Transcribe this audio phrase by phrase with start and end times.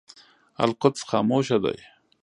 [0.65, 1.77] القدس خاموشه دی.